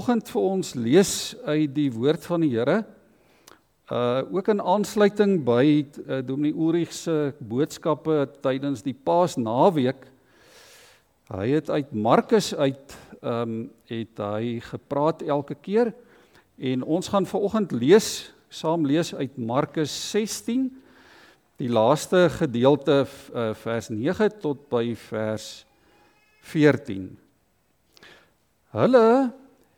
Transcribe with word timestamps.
oggend 0.00 0.30
vir 0.32 0.44
ons 0.48 0.70
lees 0.80 1.10
uit 1.44 1.74
die 1.76 1.90
woord 1.92 2.24
van 2.24 2.40
die 2.40 2.54
Here. 2.54 2.78
Uh 3.92 4.22
ook 4.32 4.48
in 4.48 4.62
aansluiting 4.62 5.42
by 5.44 5.64
uh, 5.82 6.20
Dominee 6.24 6.54
Ulrich 6.56 6.94
se 6.96 7.34
boodskappe 7.36 8.22
tydens 8.40 8.80
die 8.86 8.94
Paasnaweek. 8.96 10.06
Hy 11.34 11.48
het 11.52 11.68
uit 11.68 11.92
Markus 11.92 12.54
uit 12.54 12.96
ehm 13.20 13.42
um, 13.42 13.58
het 13.90 14.22
hy 14.24 14.60
gepraat 14.64 15.20
elke 15.20 15.58
keer 15.60 15.90
en 16.56 16.86
ons 16.86 17.10
gaan 17.12 17.26
ver 17.28 17.44
oggend 17.44 17.74
lees, 17.76 18.30
saam 18.48 18.86
lees 18.88 19.12
uit 19.12 19.36
Markus 19.36 19.92
16 20.14 20.70
die 21.60 21.68
laaste 21.68 22.30
gedeelte 22.38 23.02
uh, 23.04 23.50
vers 23.52 23.90
9 23.92 24.30
tot 24.40 24.64
by 24.72 24.94
vers 25.10 25.50
14. 26.54 27.10
Hulle 28.72 29.06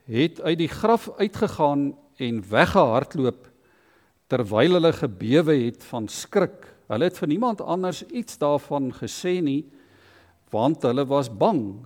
het 0.08 0.40
uit 0.40 0.58
die 0.58 0.70
graf 0.70 1.08
uitgegaan 1.18 1.92
en 2.16 2.42
weggehardloop 2.48 3.48
terwyl 4.32 4.78
hulle 4.78 4.92
gebewe 4.96 5.54
het 5.66 5.84
van 5.84 6.08
skrik. 6.08 6.64
Hulle 6.88 7.08
het 7.08 7.18
vir 7.20 7.28
niemand 7.28 7.60
anders 7.60 8.02
iets 8.08 8.38
daarvan 8.40 8.92
gesê 8.96 9.40
nie 9.44 9.64
want 10.52 10.82
hulle 10.84 11.06
was 11.08 11.30
bang. 11.32 11.80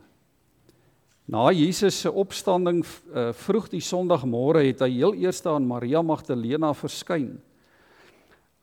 Na 1.27 1.51
Jesus 1.55 2.01
se 2.01 2.11
opstanding 2.11 2.81
uh, 2.83 3.31
vroeg 3.35 3.69
die 3.71 3.83
Sondagmôre 3.83 4.65
het 4.67 4.83
hy 4.83 4.91
heel 4.99 5.15
eers 5.15 5.43
aan 5.47 5.67
Maria 5.67 6.03
Magdalena 6.03 6.73
verskyn 6.75 7.37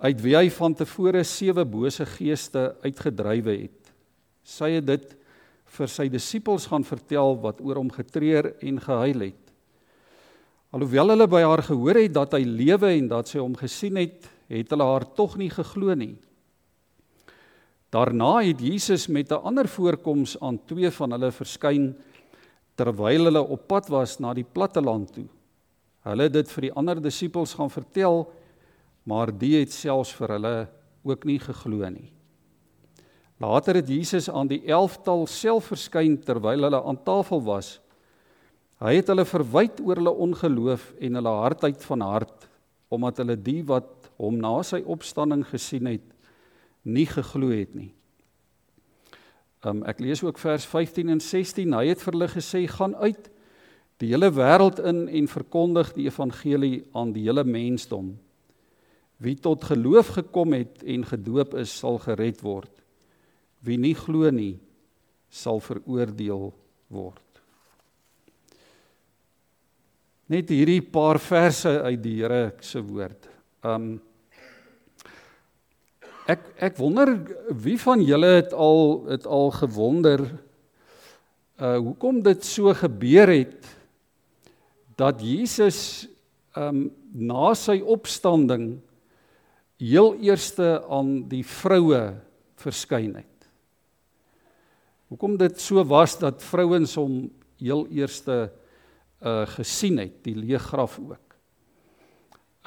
uit 0.03 0.19
wie 0.19 0.35
hy 0.35 0.49
van 0.51 0.73
tevore 0.75 1.21
sewe 1.23 1.63
bose 1.63 2.03
geeste 2.17 2.73
uitgedrywe 2.83 3.53
het. 3.61 3.91
Sy 4.43 4.73
het 4.75 4.87
dit 4.89 5.13
vir 5.77 5.91
sy 5.91 6.09
disippels 6.11 6.67
gaan 6.67 6.83
vertel 6.83 7.37
wat 7.43 7.61
oor 7.63 7.79
hom 7.79 7.91
getreur 7.93 8.51
en 8.59 8.81
gehuil 8.83 9.29
het. 9.29 9.42
Alhoewel 10.73 11.13
hulle 11.13 11.27
by 11.29 11.43
haar 11.45 11.61
gehoor 11.61 11.99
het 12.01 12.13
dat 12.15 12.31
hy 12.33 12.41
lewe 12.49 12.89
en 12.95 13.07
dat 13.11 13.29
sy 13.29 13.37
hom 13.37 13.53
gesien 13.53 13.99
het, 14.01 14.25
het 14.49 14.71
hulle 14.73 14.87
haar 14.89 15.05
tog 15.13 15.35
nie 15.37 15.51
geglo 15.53 15.93
nie. 15.93 16.15
Daarna 17.93 18.39
het 18.41 18.61
Jesus 18.61 19.05
met 19.07 19.29
'n 19.29 19.45
ander 19.45 19.67
voorkoms 19.67 20.39
aan 20.41 20.57
twee 20.65 20.89
van 20.89 21.11
hulle 21.11 21.31
verskyn 21.31 21.93
terwyl 22.75 23.25
hulle 23.29 23.41
op 23.41 23.67
pad 23.67 23.87
was 23.89 24.19
na 24.19 24.33
die 24.33 24.43
platte 24.53 24.81
land 24.81 25.13
toe. 25.13 25.27
Hulle 26.03 26.23
het 26.23 26.33
dit 26.33 26.51
vir 26.51 26.61
die 26.61 26.73
ander 26.73 27.01
disippels 27.01 27.53
gaan 27.53 27.69
vertel, 27.69 28.31
maar 29.03 29.31
die 29.31 29.59
het 29.59 29.71
selfs 29.71 30.11
vir 30.13 30.27
hulle 30.27 30.67
ook 31.03 31.25
nie 31.25 31.39
geglo 31.39 31.89
nie. 31.89 32.11
Later 33.37 33.75
het 33.75 33.87
Jesus 33.87 34.29
aan 34.29 34.47
die 34.47 34.63
11tal 34.65 35.27
self 35.27 35.65
verskyn 35.65 36.17
terwyl 36.17 36.63
hulle 36.63 36.83
aan 36.83 37.03
tafel 37.03 37.43
was. 37.43 37.79
Hy 38.83 38.97
het 38.97 39.07
hulle 39.07 39.23
verwyd 39.23 39.77
oor 39.79 40.01
hulle 40.01 40.11
ongeloof 40.25 40.89
en 40.99 41.15
hulle 41.19 41.35
hardheid 41.39 41.83
van 41.87 42.01
hart 42.03 42.49
omdat 42.93 43.21
hulle 43.23 43.37
die 43.39 43.61
wat 43.65 44.09
hom 44.21 44.35
na 44.37 44.57
sy 44.67 44.81
opstanding 44.83 45.45
gesien 45.47 45.87
het 45.87 46.09
nie 46.83 47.05
geglo 47.07 47.47
het 47.53 47.71
nie. 47.73 47.93
Um, 49.63 49.85
ek 49.87 50.03
lees 50.03 50.19
ook 50.25 50.41
vers 50.41 50.65
15 50.67 51.13
en 51.15 51.23
16. 51.23 51.71
Hy 51.71 51.85
het 51.93 52.03
vir 52.03 52.13
hulle 52.13 52.27
gesê: 52.27 52.65
"Gaan 52.67 52.95
uit 52.99 53.31
die 54.03 54.11
hele 54.11 54.29
wêreld 54.35 54.83
in 54.83 55.07
en 55.07 55.31
verkondig 55.31 55.93
die 55.95 56.09
evangelie 56.11 56.83
aan 56.91 57.15
die 57.15 57.23
hele 57.23 57.47
mensdom. 57.47 58.17
Wie 59.17 59.39
tot 59.39 59.63
geloof 59.63 60.11
gekom 60.19 60.53
het 60.59 60.83
en 60.83 61.07
gedoop 61.07 61.55
is, 61.55 61.71
sal 61.71 61.97
gered 62.03 62.43
word." 62.43 62.71
Wie 63.63 63.77
nie 63.79 63.95
glo 63.95 64.29
nie, 64.29 64.59
sal 65.29 65.63
veroordeel 65.63 66.51
word. 66.91 67.22
Net 70.33 70.49
hierdie 70.49 70.81
paar 70.81 71.19
verse 71.21 71.69
uit 71.85 71.99
die 72.01 72.15
Here 72.23 72.55
se 72.65 72.79
woord. 72.81 73.27
Um 73.61 73.99
ek 76.25 76.47
ek 76.69 76.79
wonder 76.79 77.11
wie 77.61 77.75
van 77.77 78.01
julle 78.01 78.31
het 78.39 78.55
al 78.55 79.03
het 79.11 79.27
al 79.29 79.51
gewonder 79.53 80.23
uh 81.61 81.75
hoekom 81.75 82.23
dit 82.25 82.47
so 82.47 82.73
gebeur 82.79 83.29
het 83.29 83.67
dat 84.97 85.21
Jesus 85.21 86.07
um 86.57 86.87
na 87.13 87.51
sy 87.53 87.77
opstanding 87.83 88.79
heel 89.77 90.15
eerste 90.23 90.79
aan 90.89 91.27
die 91.29 91.43
vroue 91.45 92.01
verskyn 92.63 93.19
het. 93.21 93.47
Hoekom 95.13 95.37
dit 95.37 95.61
so 95.61 95.85
was 95.85 96.17
dat 96.17 96.41
vrouens 96.41 96.97
hom 96.97 97.27
heel 97.61 97.85
eerste 97.93 98.47
uh 99.23 99.45
gesien 99.47 99.99
het, 100.01 100.19
die 100.25 100.35
leë 100.35 100.59
graf 100.59 100.99
ook. 100.99 101.37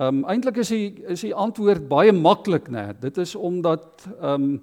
Um 0.00 0.25
eintlik 0.28 0.61
is 0.61 0.72
die 0.72 1.05
is 1.12 1.25
die 1.25 1.34
antwoord 1.34 1.89
baie 1.89 2.12
maklik, 2.12 2.71
né? 2.72 2.91
Dit 3.00 3.19
is 3.19 3.34
omdat 3.34 4.09
um 4.21 4.61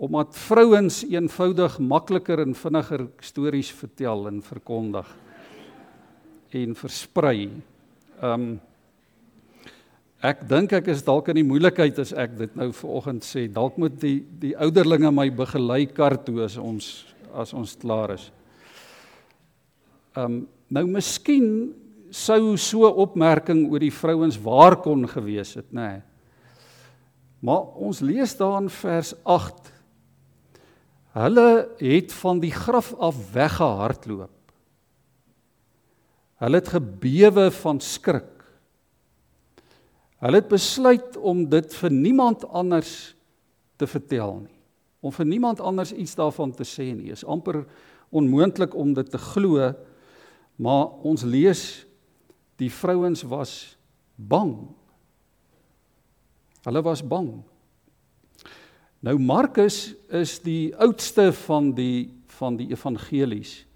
omdat 0.00 0.36
vrouens 0.48 1.02
eenvoudig 1.04 1.74
makliker 1.78 2.40
en 2.40 2.54
vinniger 2.56 3.02
stories 3.20 3.68
vertel 3.76 4.30
en 4.30 4.42
verkondig 4.42 5.08
en 6.56 6.74
versprei. 6.74 7.50
Um 8.22 8.60
Ek 10.20 10.42
dink 10.44 10.74
ek 10.76 10.90
is 10.92 11.00
dalk 11.00 11.30
in 11.32 11.38
die 11.38 11.46
moeilikheid 11.48 11.96
as 12.02 12.10
ek 12.12 12.34
dit 12.36 12.56
nou 12.58 12.66
vanoggend 12.76 13.24
sê. 13.24 13.46
Dalk 13.48 13.78
moet 13.80 13.94
die 14.02 14.18
die 14.42 14.52
ouderlinge 14.52 15.08
my 15.16 15.30
begelei 15.32 15.86
kar 15.88 16.18
toe 16.20 16.42
as 16.44 16.58
ons 16.60 16.90
as 17.32 17.54
ons 17.56 17.72
klaar 17.80 18.12
is. 18.18 18.26
Ehm 20.16 20.24
um, 20.24 20.40
nou 20.70 20.86
miskien 20.86 21.74
sou 22.14 22.56
so 22.58 22.88
opmerking 23.02 23.66
oor 23.70 23.82
die 23.82 23.94
vrouens 23.94 24.38
waar 24.42 24.78
kon 24.82 25.06
gewees 25.10 25.54
het, 25.58 25.68
nê. 25.70 25.88
Nee. 25.88 26.06
Maar 27.40 27.76
ons 27.80 28.02
lees 28.04 28.34
daar 28.36 28.58
in 28.60 28.68
vers 28.68 29.14
8 29.24 29.70
Hulle 31.10 31.68
het 31.80 32.12
van 32.12 32.38
die 32.38 32.52
graf 32.54 32.92
af 32.94 33.16
weggehardloop. 33.32 34.52
Hulle 36.40 36.60
het 36.60 36.68
gebewe 36.68 37.50
van 37.50 37.80
skrik. 37.80 38.30
Hulle 40.22 40.38
het 40.38 40.48
besluit 40.48 41.16
om 41.16 41.42
dit 41.50 41.74
vir 41.74 41.90
niemand 41.90 42.44
anders 42.48 43.16
te 43.80 43.88
vertel 43.90 44.36
nie. 44.44 44.56
Om 45.00 45.12
vir 45.16 45.26
niemand 45.26 45.60
anders 45.60 45.92
iets 45.92 46.14
daarvan 46.14 46.52
te 46.52 46.64
sê 46.68 46.92
nie. 46.94 47.10
Is 47.10 47.24
amper 47.24 47.64
onmoontlik 48.10 48.74
om 48.76 48.94
dit 48.94 49.10
te 49.10 49.18
glo. 49.18 49.72
Maar 50.60 50.90
ons 51.08 51.24
lees 51.24 51.62
die 52.60 52.68
vrouens 52.72 53.22
was 53.24 53.54
bang. 54.16 54.52
Hulle 56.66 56.82
was 56.84 57.00
bang. 57.00 57.30
Nou 59.00 59.16
Markus 59.16 59.94
is 60.12 60.36
die 60.44 60.76
oudste 60.76 61.30
van 61.46 61.72
die 61.76 62.12
van 62.40 62.56
die 62.56 62.70
evangelies. 62.72 63.66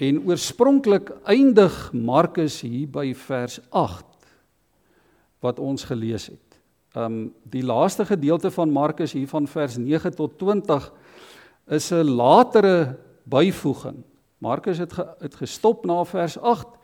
En 0.00 0.22
oorspronklik 0.24 1.10
eindig 1.28 1.74
Markus 1.92 2.62
hier 2.64 2.88
by 2.88 3.10
vers 3.26 3.58
wat 5.44 5.58
ons 5.60 5.84
gelees 5.84 6.30
het. 6.32 6.56
Um 6.96 7.32
die 7.44 7.64
laaste 7.64 8.06
gedeelte 8.08 8.50
van 8.50 8.72
Markus 8.72 9.12
hier 9.12 9.28
van 9.28 9.48
vers 9.48 9.76
9 9.76 10.14
tot 10.16 10.38
20 10.38 10.92
is 11.68 11.90
'n 11.92 12.04
latere 12.04 12.96
byvoeging. 13.24 14.04
Markus 14.40 14.78
het 14.80 14.92
ge, 14.96 15.04
het 15.20 15.34
gestop 15.36 15.84
na 15.84 16.00
vers 16.08 16.38
8 16.38 16.78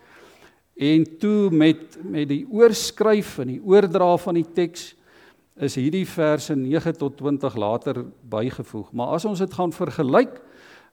en 0.76 1.04
toe 1.18 1.50
met 1.50 1.96
met 2.04 2.28
die 2.28 2.44
oorskryf 2.52 3.38
en 3.40 3.54
die 3.54 3.62
oordra 3.64 4.10
van 4.20 4.36
die 4.36 4.46
teks 4.52 4.90
is 5.56 5.78
hierdie 5.80 6.04
verse 6.04 6.52
9 6.54 6.98
tot 7.00 7.16
20 7.16 7.54
later 7.56 8.02
bygevoeg. 8.28 8.92
Maar 8.92 9.16
as 9.16 9.24
ons 9.24 9.40
dit 9.40 9.54
gaan 9.56 9.72
vergelyk 9.72 10.36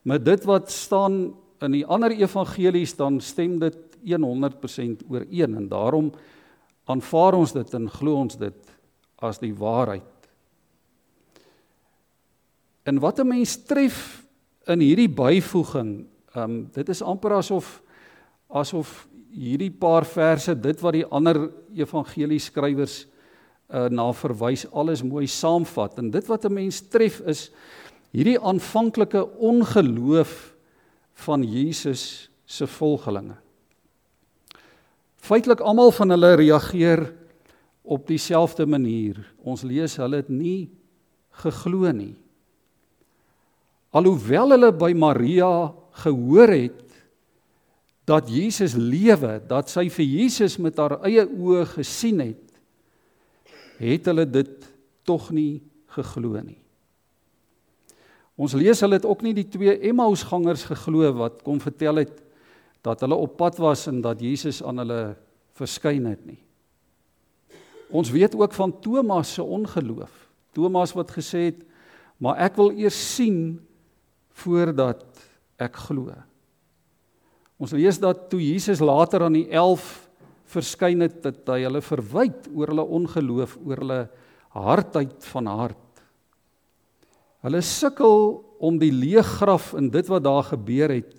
met 0.08 0.24
dit 0.26 0.46
wat 0.48 0.72
staan 0.72 1.34
in 1.64 1.76
die 1.76 1.86
ander 1.86 2.16
evangelies 2.16 2.96
dan 2.96 3.20
stem 3.20 3.60
dit 3.60 3.80
100% 4.04 5.04
ooreen 5.10 5.56
en 5.56 5.68
daarom 5.68 6.12
aanvaar 6.92 7.34
ons 7.40 7.54
dit 7.56 7.74
en 7.74 7.90
glo 7.90 8.24
ons 8.24 8.38
dit 8.40 8.74
as 9.24 9.40
die 9.40 9.54
waarheid. 9.56 10.04
En 12.84 13.00
wat 13.00 13.20
'n 13.20 13.28
mens 13.28 13.56
tref 13.64 14.24
in 14.68 14.80
hierdie 14.80 15.10
byvoeging, 15.10 16.08
ehm 16.34 16.44
um, 16.44 16.70
dit 16.74 16.90
is 16.90 17.02
amper 17.02 17.38
asof 17.38 17.82
asof 18.50 19.08
hierdie 19.34 19.72
paar 19.72 20.06
verse 20.06 20.54
dit 20.56 20.82
wat 20.82 20.94
die 20.94 21.06
ander 21.06 21.50
evangelie 21.74 22.40
skrywers 22.40 23.04
uh, 23.70 23.88
na 23.90 24.12
verwys 24.14 24.66
alles 24.72 25.04
mooi 25.06 25.28
saamvat 25.28 25.98
en 26.02 26.12
dit 26.12 26.28
wat 26.28 26.46
'n 26.46 26.54
mens 26.54 26.82
tref 26.90 27.22
is 27.26 27.52
hierdie 28.12 28.40
aanvanklike 28.40 29.26
ongeloof 29.38 30.54
van 31.26 31.44
Jesus 31.44 32.30
se 32.46 32.68
volgelinge. 32.68 33.36
Feitelik 35.18 35.60
almal 35.60 35.92
van 35.92 36.10
hulle 36.10 36.36
reageer 36.36 37.14
op 37.82 38.08
dieselfde 38.08 38.66
manier. 38.66 39.18
Ons 39.44 39.64
lees 39.64 39.96
hulle 39.98 40.20
het 40.22 40.30
nie 40.30 40.70
geglo 41.44 41.92
nie. 41.92 42.16
Alhoewel 43.94 44.56
hulle 44.56 44.72
by 44.72 44.92
Maria 44.98 45.72
gehoor 45.94 46.54
het 46.54 46.82
dat 48.08 48.28
Jesus 48.32 48.76
lewe, 48.76 49.38
dat 49.48 49.70
sy 49.72 49.88
vir 49.94 50.06
Jesus 50.06 50.58
met 50.60 50.80
haar 50.82 50.98
eie 51.08 51.24
oë 51.24 51.64
gesien 51.78 52.20
het, 52.24 52.42
het 53.80 54.10
hulle 54.12 54.26
dit 54.28 54.68
tog 55.08 55.30
nie 55.36 55.62
geglo 55.96 56.42
nie. 56.44 56.60
Ons 58.40 58.56
lees 58.58 58.82
hulle 58.82 58.98
het 58.98 59.06
ook 59.06 59.22
nie 59.24 59.36
die 59.38 59.48
twee 59.48 59.76
Emmausgangers 59.90 60.66
geglo 60.72 61.12
wat 61.20 61.44
kom 61.46 61.62
vertel 61.62 62.02
het 62.02 62.16
dat 62.84 63.04
hulle 63.06 63.16
op 63.16 63.38
pad 63.40 63.60
was 63.62 63.86
en 63.88 64.02
dat 64.04 64.20
Jesus 64.20 64.60
aan 64.66 64.82
hulle 64.82 65.02
verskyn 65.56 66.10
het 66.10 66.24
nie. 66.28 66.40
Ons 67.94 68.10
weet 68.12 68.34
ook 68.36 68.56
van 68.58 68.74
Thomas 68.82 69.36
se 69.38 69.44
ongeloof. 69.44 70.12
Thomas 70.54 70.96
wat 70.98 71.12
gesê 71.14 71.54
het, 71.54 71.62
"Maar 72.18 72.38
ek 72.38 72.56
wil 72.56 72.72
eers 72.72 73.16
sien 73.16 73.62
voordat 74.34 75.06
ek 75.60 75.76
glo." 75.88 76.14
Ons 77.60 77.72
lees 77.72 78.00
dat 78.00 78.30
toe 78.30 78.42
Jesus 78.42 78.82
later 78.84 79.24
aan 79.24 79.38
die 79.38 79.48
11 79.50 80.10
verskyn 80.54 81.06
het, 81.06 81.22
dat 81.24 81.48
hy 81.54 81.64
hulle 81.64 81.82
verwyd 81.82 82.50
oor 82.54 82.74
hulle 82.74 82.86
ongeloof, 83.00 83.58
oor 83.64 83.82
hulle 83.84 84.02
hardheid 84.54 85.26
van 85.32 85.50
hart. 85.50 86.02
Hulle 87.44 87.62
sukkel 87.66 88.44
om 88.64 88.78
die 88.80 88.92
leë 88.94 89.24
graf 89.40 89.74
in 89.80 89.90
dit 89.92 90.08
wat 90.12 90.24
daar 90.24 90.46
gebeur 90.54 90.94
het 90.94 91.16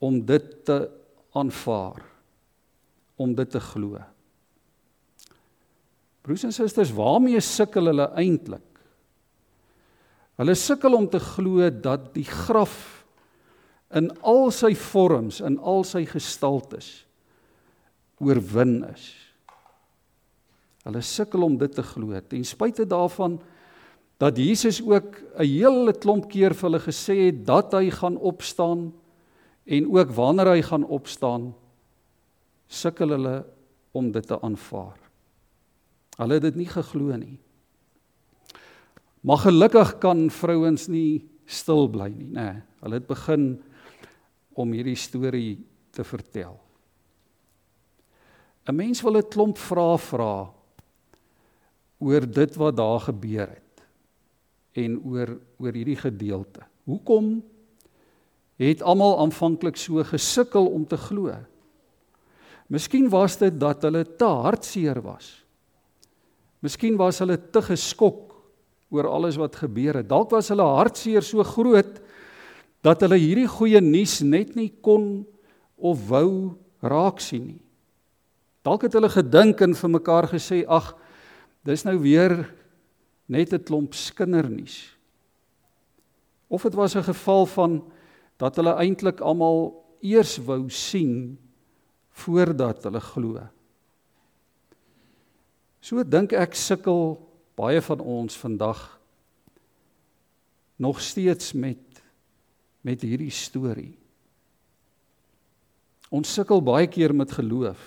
om 0.00 0.18
dit 0.24 0.48
te 0.64 0.78
aanvaar, 1.36 2.02
om 3.20 3.34
dit 3.36 3.50
te 3.52 3.60
glo. 3.60 4.00
Broers 6.24 6.44
en 6.48 6.52
susters, 6.52 6.92
waarmee 6.92 7.40
sukkel 7.44 7.92
hulle 7.92 8.08
eintlik? 8.20 8.66
Hulle 10.40 10.56
sukkel 10.56 10.96
om 10.96 11.08
te 11.08 11.20
glo 11.20 11.68
dat 11.68 12.10
die 12.16 12.24
graf 12.24 12.99
in 13.94 14.10
al 14.22 14.50
sy 14.54 14.74
vorms, 14.78 15.40
in 15.42 15.58
al 15.58 15.82
sy 15.84 16.04
gestaltes 16.08 16.90
oorwin 18.20 18.82
is. 18.90 19.08
Hulle 20.84 21.02
sukkel 21.04 21.44
om 21.44 21.56
dit 21.60 21.72
te 21.74 21.84
glo. 21.84 22.16
Ten 22.28 22.44
spyte 22.46 22.86
daarvan 22.88 23.38
dat 24.20 24.36
Jesus 24.36 24.82
ook 24.84 25.16
'n 25.38 25.44
hele 25.44 25.92
klomp 25.92 26.28
keer 26.28 26.54
vir 26.54 26.70
hulle 26.70 26.80
gesê 26.80 27.16
het 27.26 27.46
dat 27.46 27.72
hy 27.72 27.90
gaan 27.90 28.16
opstaan 28.16 28.92
en 29.66 29.86
ook 29.86 30.10
wanneer 30.10 30.46
hy 30.46 30.62
gaan 30.62 30.84
opstaan 30.84 31.54
sukkel 32.68 33.08
hulle 33.08 33.44
om 33.92 34.12
dit 34.12 34.26
te 34.26 34.40
aanvaar. 34.40 34.98
Hulle 36.16 36.34
het 36.34 36.42
dit 36.42 36.56
nie 36.56 36.68
geglo 36.68 37.16
nie. 37.16 37.38
Maar 39.20 39.38
gelukkig 39.38 39.98
kan 39.98 40.30
vrouens 40.30 40.88
nie 40.88 41.24
stil 41.46 41.88
bly 41.88 42.08
nie, 42.08 42.30
nê. 42.30 42.44
Nee, 42.44 42.62
hulle 42.80 42.94
het 42.94 43.06
begin 43.06 43.62
om 44.54 44.72
hierdie 44.72 44.98
storie 44.98 45.58
te 45.90 46.04
vertel. 46.04 46.58
'n 48.66 48.76
Mens 48.76 49.02
wil 49.02 49.16
'n 49.16 49.28
klomp 49.28 49.58
vrae 49.58 49.98
vra 49.98 50.52
oor 51.98 52.26
dit 52.26 52.56
wat 52.56 52.76
daar 52.76 53.00
gebeur 53.00 53.48
het 53.48 53.82
en 54.72 55.00
oor 55.04 55.38
oor 55.58 55.72
hierdie 55.72 55.98
gedeelte. 55.98 56.62
Hoekom 56.84 57.42
het 58.56 58.82
almal 58.82 59.18
aanvanklik 59.18 59.76
so 59.76 60.04
gesukkel 60.04 60.66
om 60.66 60.86
te 60.86 60.96
glo? 60.96 61.34
Miskien 62.68 63.08
was 63.10 63.36
dit 63.36 63.60
dat 63.60 63.82
hulle 63.82 64.04
te 64.16 64.24
hartseer 64.24 65.02
was. 65.02 65.44
Miskien 66.60 66.96
was 66.96 67.18
hulle 67.18 67.36
te 67.50 67.62
geskok 67.62 68.30
oor 68.90 69.08
alles 69.08 69.36
wat 69.36 69.56
gebeur 69.56 70.00
het. 70.00 70.08
Dalk 70.08 70.30
was 70.30 70.48
hulle 70.52 70.62
hartseer 70.62 71.22
so 71.22 71.42
groot 71.42 72.00
dat 72.84 73.02
hulle 73.04 73.18
hierdie 73.20 73.48
goeie 73.48 73.80
nuus 73.84 74.20
net 74.24 74.54
nie 74.56 74.70
kon 74.82 75.26
of 75.76 76.06
wou 76.08 76.56
raak 76.80 77.20
sien 77.20 77.46
nie. 77.46 77.62
Dalk 78.64 78.84
het 78.84 78.96
hulle 78.96 79.08
gedink 79.12 79.60
en 79.64 79.74
vir 79.74 79.90
mekaar 79.90 80.28
gesê, 80.28 80.64
"Ag, 80.68 80.94
dis 81.64 81.84
nou 81.84 81.98
weer 81.98 82.54
net 83.28 83.52
'n 83.52 83.64
klomp 83.64 83.94
skindernuus." 83.94 84.96
Of 86.48 86.62
dit 86.62 86.74
was 86.74 86.96
'n 86.96 87.02
geval 87.02 87.46
van 87.46 87.92
dat 88.36 88.56
hulle 88.56 88.74
eintlik 88.74 89.20
almal 89.20 89.84
eers 90.00 90.38
wou 90.38 90.68
sien 90.70 91.38
voordat 92.10 92.84
hulle 92.84 93.00
glo. 93.00 93.48
So 95.80 96.02
dink 96.04 96.32
ek 96.32 96.54
sukkel 96.54 97.16
baie 97.56 97.80
van 97.82 98.00
ons 98.00 98.36
vandag 98.36 99.00
nog 100.76 101.00
steeds 101.00 101.52
met 101.52 101.89
met 102.86 103.02
hierdie 103.04 103.32
storie. 103.32 103.94
Ons 106.10 106.32
sukkel 106.34 106.62
baie 106.64 106.88
keer 106.90 107.14
met 107.14 107.32
geloof. 107.32 107.80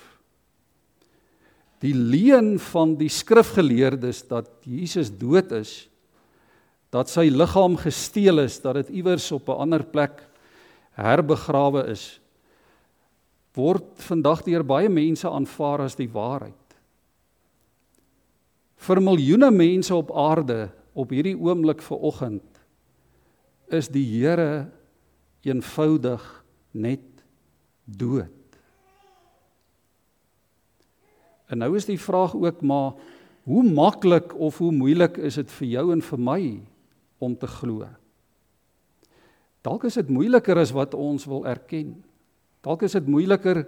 Die 1.83 1.93
leuen 1.93 2.55
van 2.71 2.93
die 2.95 3.11
skrifgeleerdes 3.11 4.23
dat 4.29 4.47
Jesus 4.63 5.11
dood 5.11 5.51
is, 5.57 5.73
dat 6.93 7.09
sy 7.11 7.27
liggaam 7.33 7.75
gesteel 7.81 8.45
is, 8.45 8.59
dat 8.63 8.77
dit 8.79 8.93
iewers 9.01 9.31
op 9.35 9.49
'n 9.49 9.59
ander 9.65 9.83
plek 9.83 10.23
herbegrawe 10.95 11.89
is, 11.91 12.19
word 13.53 13.85
vandag 13.97 14.43
deur 14.43 14.63
baie 14.63 14.89
mense 14.89 15.29
aanvaar 15.29 15.81
as 15.81 15.95
die 15.95 16.09
waarheid. 16.09 16.53
Vir 18.77 19.01
miljoene 19.01 19.51
mense 19.51 19.95
op 19.95 20.11
aarde 20.11 20.71
op 20.93 21.09
hierdie 21.09 21.37
oomblik 21.37 21.81
vanoggend 21.81 22.43
is 23.67 23.87
die 23.87 24.05
Here 24.05 24.69
eenvoudig 25.43 26.23
net 26.71 27.03
dood. 27.85 28.31
En 31.51 31.61
nou 31.61 31.75
is 31.77 31.85
die 31.85 31.99
vraag 31.99 32.33
ook 32.35 32.61
maar 32.65 32.93
hoe 33.43 33.63
maklik 33.63 34.33
of 34.39 34.57
hoe 34.57 34.71
moeilik 34.71 35.19
is 35.19 35.35
dit 35.35 35.51
vir 35.59 35.67
jou 35.67 35.89
en 35.93 36.01
vir 36.01 36.19
my 36.19 36.41
om 37.19 37.35
te 37.37 37.47
glo? 37.59 37.87
Dalk 39.63 39.85
is 39.87 39.99
dit 39.99 40.09
moeiliker 40.11 40.59
as 40.59 40.73
wat 40.75 40.95
ons 40.95 41.27
wil 41.29 41.45
erken. 41.47 41.95
Dalk 42.63 42.83
is 42.87 42.95
dit 42.95 43.07
moeiliker 43.07 43.65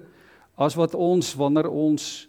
as 0.59 0.75
wat 0.79 0.95
ons 0.95 1.33
wanneer 1.35 1.69
ons 1.71 2.27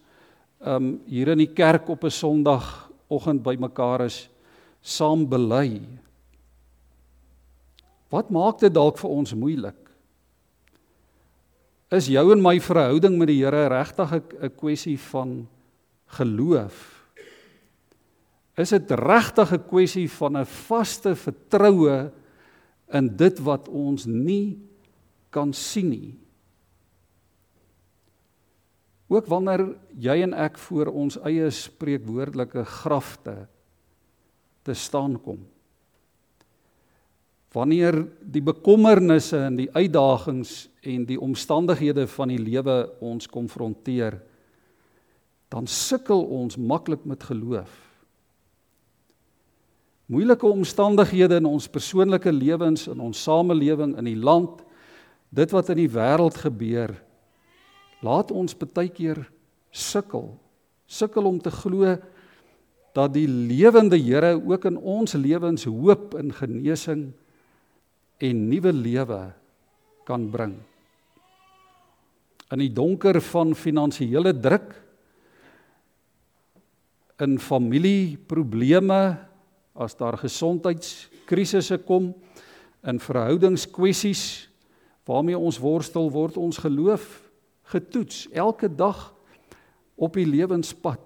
um 0.66 0.96
hier 1.06 1.32
in 1.34 1.42
die 1.42 1.52
kerk 1.52 1.88
op 1.88 2.04
'n 2.04 2.10
Sondagoggend 2.10 3.42
bymekaar 3.42 4.06
is 4.06 4.28
saam 4.80 5.28
bely. 5.28 5.82
Wat 8.12 8.30
maak 8.30 8.60
dit 8.62 8.72
dalk 8.72 8.98
vir 9.00 9.10
ons 9.10 9.34
moeilik? 9.34 9.78
Is 11.94 12.08
jou 12.10 12.24
en 12.34 12.42
my 12.42 12.56
verhouding 12.62 13.14
met 13.18 13.30
die 13.30 13.40
Here 13.42 13.68
regtig 13.70 14.12
'n 14.12 14.50
kwessie 14.58 14.98
van 14.98 15.46
geloof? 16.18 17.06
Is 18.56 18.70
dit 18.70 18.90
regtig 18.90 19.52
'n 19.52 19.68
kwessie 19.68 20.10
van 20.10 20.36
'n 20.36 20.46
vaste 20.46 21.14
vertroue 21.14 22.12
in 22.92 23.16
dit 23.16 23.38
wat 23.38 23.68
ons 23.68 24.06
nie 24.06 24.58
kan 25.30 25.52
sien 25.52 25.90
nie? 25.90 26.18
Ook 29.08 29.26
wanneer 29.26 29.76
jy 29.94 30.22
en 30.22 30.34
ek 30.34 30.58
voor 30.58 30.86
ons 30.86 31.18
eie 31.22 31.50
spreekwoordelike 31.50 32.64
grafte 32.64 33.46
te 34.62 34.74
staan 34.74 35.20
kom. 35.22 35.46
Wanneer 37.56 38.02
die 38.20 38.42
bekommernisse 38.44 39.38
en 39.46 39.56
die 39.56 39.70
uitdagings 39.72 40.66
en 40.84 41.06
die 41.08 41.16
omstandighede 41.20 42.04
van 42.12 42.28
die 42.28 42.40
lewe 42.40 42.82
ons 43.00 43.28
konfronteer, 43.32 44.18
dan 45.48 45.68
sukkel 45.70 46.20
ons 46.36 46.58
maklik 46.60 47.06
met 47.08 47.24
geloof. 47.24 47.72
Moeilike 50.12 50.46
omstandighede 50.46 51.40
in 51.40 51.48
ons 51.48 51.66
persoonlike 51.70 52.30
lewens, 52.30 52.86
in 52.92 53.00
ons 53.02 53.22
samelewing, 53.24 53.96
in 53.98 54.06
die 54.06 54.18
land, 54.20 54.60
dit 55.34 55.50
wat 55.50 55.72
in 55.72 55.80
die 55.80 55.90
wêreld 55.90 56.36
gebeur, 56.44 56.92
laat 58.04 58.30
ons 58.30 58.54
baie 58.54 58.92
keer 58.92 59.24
sukkel. 59.72 60.34
Sukkel 60.86 61.26
om 61.26 61.40
te 61.42 61.50
glo 61.50 61.96
dat 62.96 63.14
die 63.16 63.26
lewende 63.26 63.98
Here 63.98 64.36
ook 64.36 64.68
in 64.68 64.76
ons 64.78 65.16
lewens 65.18 65.64
hoop 65.66 66.14
en 66.20 66.30
genesing 66.36 67.08
en 68.18 68.48
nuwe 68.48 68.72
lewe 68.72 69.20
kan 70.06 70.30
bring. 70.30 70.54
In 72.54 72.62
die 72.62 72.72
donker 72.72 73.18
van 73.32 73.54
finansiële 73.58 74.32
druk 74.38 74.74
in 77.20 77.38
familieprobleme 77.40 79.00
as 79.76 79.96
daar 79.98 80.18
gesondheidskrisisse 80.20 81.78
kom 81.84 82.12
in 82.86 83.00
verhoudingskwessies 83.02 84.46
waarmee 85.06 85.38
ons 85.38 85.58
worstel 85.62 86.10
word 86.12 86.38
ons 86.40 86.60
geloof 86.62 87.04
getoets 87.72 88.26
elke 88.32 88.68
dag 88.68 89.10
op 89.96 90.16
die 90.18 90.26
lewenspad. 90.28 91.02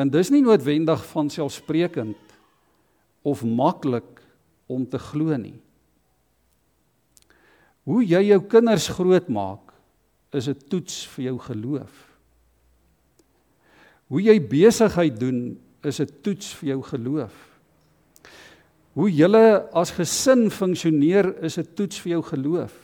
En 0.00 0.10
dis 0.10 0.30
nie 0.32 0.42
noodwendig 0.42 1.02
van 1.12 1.30
selfsprekend 1.30 2.36
of 3.22 3.44
maklik 3.44 4.22
om 4.70 4.86
te 4.88 4.98
glo 4.98 5.36
nie. 5.36 5.58
Hoe 7.84 8.04
jy 8.04 8.22
jou 8.30 8.40
kinders 8.50 8.88
grootmaak 8.88 9.72
is 10.32 10.48
'n 10.48 10.58
toets 10.68 11.06
vir 11.06 11.24
jou 11.24 11.38
geloof. 11.38 11.92
Hoe 14.08 14.22
jy 14.22 14.40
besigheid 14.40 15.20
doen 15.20 15.58
is 15.82 16.00
'n 16.00 16.08
toets 16.22 16.54
vir 16.54 16.68
jou 16.68 16.82
geloof. 16.82 17.34
Hoe 18.92 19.10
julle 19.10 19.68
as 19.72 19.90
gesin 19.90 20.50
funksioneer 20.50 21.42
is 21.42 21.58
'n 21.58 21.74
toets 21.74 22.00
vir 22.00 22.10
jou 22.10 22.22
geloof. 22.22 22.74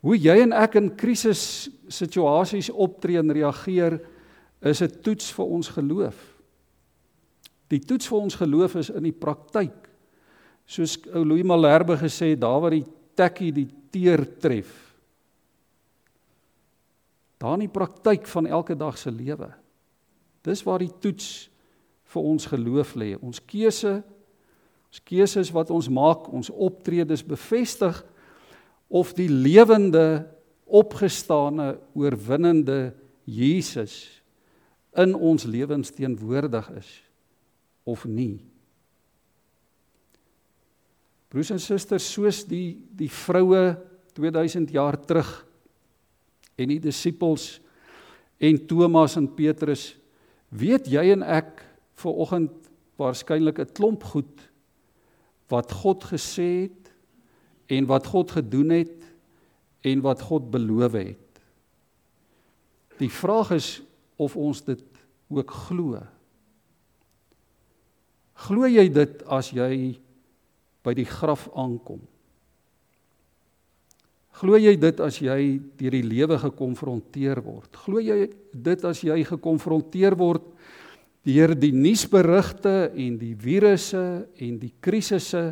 Hoe 0.00 0.16
jy 0.16 0.40
en 0.42 0.52
ek 0.52 0.74
in 0.74 0.94
krisis 0.96 1.68
situasies 1.88 2.70
optree 2.70 3.18
en 3.18 3.32
reageer 3.32 4.00
is 4.62 4.82
'n 4.82 5.00
toets 5.02 5.32
vir 5.32 5.44
ons 5.44 5.68
geloof. 5.68 6.16
Die 7.68 7.80
toets 7.80 8.06
vir 8.06 8.18
ons 8.18 8.34
geloof 8.34 8.76
is 8.76 8.90
in 8.90 9.02
die 9.02 9.12
praktyk. 9.12 9.88
Soos 10.66 10.98
ou 11.14 11.24
Louis 11.24 11.44
Malherbe 11.44 11.96
gesê 11.96 12.30
het, 12.30 12.40
daar 12.40 12.60
waar 12.60 12.70
die 12.70 12.86
tekkie 13.16 13.52
die 13.54 13.68
teer 13.92 14.22
tref. 14.40 14.72
Daar 17.40 17.56
in 17.58 17.66
die 17.66 17.72
praktyk 17.72 18.28
van 18.30 18.48
elke 18.48 18.76
dag 18.78 18.96
se 18.98 19.12
lewe. 19.12 19.50
Dis 20.46 20.62
waar 20.64 20.80
die 20.80 20.92
toets 21.02 21.48
vir 22.12 22.28
ons 22.32 22.46
geloof 22.48 22.94
lê. 22.96 23.14
Ons 23.20 23.42
keuse 23.44 23.98
ons 24.86 25.02
keuses 25.04 25.50
wat 25.52 25.68
ons 25.74 25.88
maak, 25.92 26.28
ons 26.32 26.48
optredes 26.48 27.20
bevestig 27.26 27.98
of 28.88 29.10
die 29.18 29.28
lewende 29.28 30.24
opgestane 30.64 31.74
oorwinnende 31.92 32.94
Jesus 33.28 34.22
in 34.96 35.12
ons 35.14 35.44
lewens 35.44 35.92
teenwoordig 35.92 36.70
is 36.78 36.90
of 37.84 38.06
nie. 38.08 38.40
Broers 41.36 41.50
en 41.52 41.60
susters, 41.60 42.06
soos 42.08 42.46
die 42.48 42.78
die 42.96 43.10
vroue 43.12 43.74
2000 44.16 44.70
jaar 44.72 44.96
terug 44.96 45.28
en 46.56 46.70
die 46.70 46.78
disippels 46.80 47.58
en 48.40 48.56
Thomas 48.64 49.18
en 49.20 49.26
Petrus, 49.36 49.90
weet 50.48 50.88
jy 50.88 51.02
en 51.12 51.20
ek 51.20 51.60
ver 52.00 52.22
oggend 52.24 52.70
waarskynlik 52.96 53.60
'n 53.60 53.74
klomp 53.76 54.06
goed 54.14 54.46
wat 55.52 55.76
God 55.84 56.08
gesê 56.08 56.72
het 56.72 56.88
en 57.68 57.84
wat 57.84 58.08
God 58.08 58.32
gedoen 58.32 58.72
het 58.72 59.04
en 59.84 60.00
wat 60.00 60.24
God 60.24 60.48
beloof 60.50 60.92
het. 60.96 61.40
Die 62.96 63.12
vraag 63.12 63.50
is 63.50 63.82
of 64.16 64.36
ons 64.36 64.64
dit 64.64 64.84
ook 65.28 65.50
glo. 65.50 66.00
Glo 68.32 68.64
jy 68.64 68.88
dit 68.88 69.22
as 69.28 69.52
jy 69.52 70.00
by 70.86 70.94
die 70.94 71.08
graf 71.08 71.48
aankom? 71.58 72.00
Glo 74.36 74.58
jy 74.60 74.74
dit 74.76 74.98
as 75.00 75.16
jy 75.22 75.56
deur 75.80 75.94
die 75.96 76.04
lewe 76.04 76.36
gekonfronteer 76.42 77.40
word? 77.40 77.70
Glo 77.86 78.02
jy 78.04 78.26
dit 78.52 78.82
as 78.84 79.00
jy 79.04 79.22
gekonfronteer 79.24 80.16
word 80.18 80.44
deur 81.26 81.54
die 81.58 81.72
nuusberigte 81.74 82.92
en 82.92 83.16
die 83.18 83.32
virusse 83.40 84.04
en 84.44 84.58
die 84.60 84.74
krisisse 84.84 85.48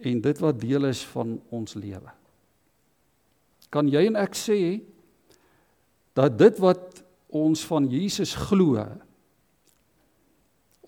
en 0.00 0.22
dit 0.24 0.40
wat 0.40 0.56
deel 0.62 0.88
is 0.88 1.04
van 1.12 1.36
ons 1.52 1.76
lewe? 1.76 2.16
Kan 3.70 3.92
jy 3.92 4.06
en 4.08 4.16
ek 4.18 4.32
sê 4.34 4.80
dat 6.16 6.40
dit 6.40 6.56
wat 6.64 7.04
ons 7.28 7.60
van 7.68 7.84
Jesus 7.86 8.32
glo 8.48 8.80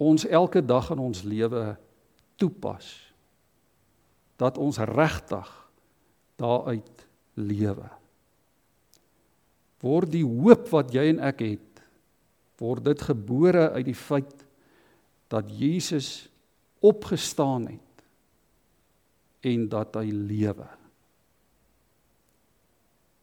ons 0.00 0.25
elke 0.26 0.64
dag 0.64 0.88
in 0.97 1.04
ons 1.12 1.26
lewe 1.28 1.75
toepas? 2.40 3.12
Dat 4.43 4.59
ons 4.59 4.81
regtig 4.83 5.51
daaruit 6.41 7.07
lewe. 7.39 7.89
Word 9.83 10.13
die 10.15 10.27
hoop 10.27 10.69
wat 10.73 10.93
jy 10.95 11.09
en 11.13 11.23
ek 11.23 11.43
het, 11.47 11.83
word 12.63 12.85
dit 12.87 13.03
gebore 13.03 13.71
uit 13.75 13.87
die 13.89 13.99
feit 13.99 14.45
dat 15.33 15.49
Jesus 15.51 16.29
opgestaan 16.83 17.67
het 17.71 18.05
en 19.43 19.67
dat 19.71 19.97
hy 19.99 20.11
lewe. 20.13 20.69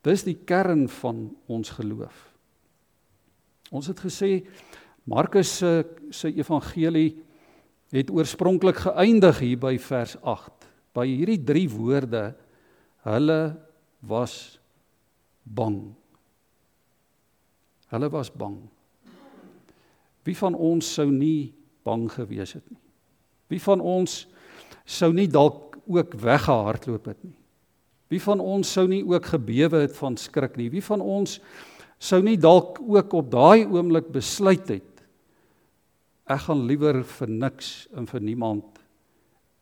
Dis 0.04 0.26
die 0.28 0.38
kern 0.48 0.88
van 1.00 1.28
ons 1.52 1.72
geloof. 1.76 2.18
Ons 3.76 3.92
het 3.92 4.00
gesê 4.04 4.32
Markus 5.10 5.52
se 5.60 5.74
se 6.12 6.32
evangelie 6.34 7.20
het 7.94 8.10
oorspronklik 8.14 8.82
geëindig 8.84 9.40
hier 9.44 9.60
by 9.62 9.76
vers 9.82 10.16
8 10.22 10.59
by 10.96 11.05
hierdie 11.08 11.41
drie 11.46 11.67
woorde 11.72 12.31
hulle 13.05 13.41
was 14.01 14.60
bang. 15.43 15.79
Hulle 17.89 18.10
was 18.13 18.29
bang. 18.29 18.60
Wie 20.27 20.38
van 20.38 20.55
ons 20.55 20.93
sou 20.98 21.08
nie 21.12 21.51
bang 21.88 22.05
gewees 22.12 22.53
het 22.58 22.65
nie? 22.69 22.81
Wie 23.50 23.62
van 23.63 23.81
ons 23.81 24.27
sou 24.86 25.10
nie 25.15 25.27
dalk 25.31 25.79
ook 25.89 26.13
weggehardloop 26.22 27.10
het 27.10 27.24
nie? 27.25 27.36
Wie 28.10 28.22
van 28.22 28.41
ons 28.41 28.69
sou 28.74 28.86
nie 28.89 29.01
ook 29.05 29.25
gebewe 29.31 29.84
het 29.86 29.96
van 29.98 30.17
skrik 30.17 30.58
nie? 30.58 30.69
Wie 30.74 30.86
van 30.86 31.01
ons 31.01 31.39
sou 32.01 32.22
nie 32.25 32.38
dalk 32.38 32.77
ook 32.81 33.13
op 33.13 33.31
daai 33.34 33.65
oomblik 33.65 34.10
besluit 34.13 34.69
het 34.69 34.89
ek 36.29 36.46
gaan 36.46 36.67
liewer 36.69 37.01
vir 37.17 37.31
niks 37.31 37.88
en 37.98 38.05
vir 38.10 38.22
niemand 38.22 38.81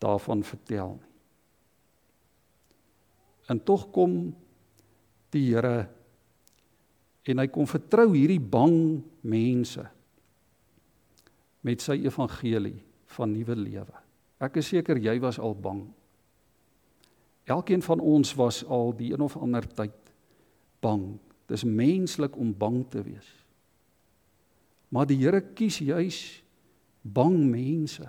daarvan 0.04 0.44
vertel 0.44 0.98
nie. 0.98 1.07
En 3.48 3.60
tog 3.64 3.88
kom 3.92 4.34
die 5.32 5.46
Here 5.50 5.88
en 7.28 7.40
hy 7.42 7.46
kom 7.52 7.68
vertrou 7.68 8.10
hierdie 8.14 8.40
bang 8.40 9.02
mense 9.28 9.84
met 11.66 11.82
sy 11.84 11.98
evangelie 12.00 12.78
van 13.16 13.32
nuwe 13.34 13.56
lewe. 13.58 13.96
Ek 14.40 14.60
is 14.62 14.70
seker 14.72 15.00
jy 15.02 15.18
was 15.20 15.40
al 15.42 15.56
bang. 15.58 15.82
Elkeen 17.48 17.82
van 17.84 18.00
ons 18.00 18.34
was 18.38 18.62
al 18.64 18.92
die 18.96 19.10
een 19.12 19.24
of 19.24 19.36
ander 19.36 19.66
tyd 19.66 19.96
bang. 20.84 21.18
Dis 21.48 21.64
menslik 21.64 22.36
om 22.36 22.52
bang 22.56 22.82
te 22.92 23.02
wees. 23.02 23.28
Maar 24.92 25.08
die 25.08 25.18
Here 25.20 25.40
kies 25.56 25.80
juis 25.84 26.20
bang 27.02 27.36
mense. 27.48 28.04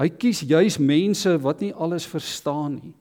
Hy 0.00 0.08
kies 0.16 0.42
juis 0.48 0.78
mense 0.80 1.36
wat 1.44 1.60
nie 1.64 1.72
alles 1.72 2.08
verstaan 2.08 2.80
nie. 2.80 2.96